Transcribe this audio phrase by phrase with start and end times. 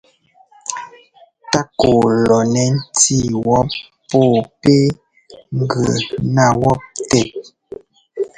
[1.51, 1.91] Tákɔ
[2.27, 3.67] lɔ nɛ ńtí wɔ́p
[4.09, 4.79] pɔ́ɔ pɛ́
[5.69, 5.83] gʉ
[6.35, 7.29] ná wɔ́p tɛt.